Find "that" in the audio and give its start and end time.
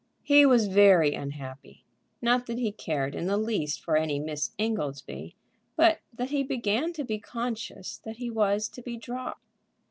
2.47-2.57, 6.11-6.31, 7.99-8.15